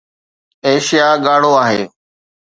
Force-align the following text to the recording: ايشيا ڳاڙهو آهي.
ايشيا 0.67 1.07
ڳاڙهو 1.25 1.53
آهي. 1.65 1.83